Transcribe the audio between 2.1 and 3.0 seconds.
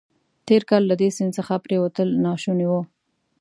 ناشوني وو.